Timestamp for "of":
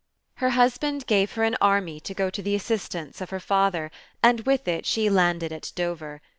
3.21-3.29